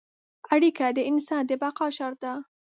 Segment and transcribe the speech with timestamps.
[0.53, 2.33] اړیکه د انسان د بقا شرط ده.